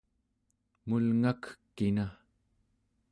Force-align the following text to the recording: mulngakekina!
mulngakekina! 0.87 2.05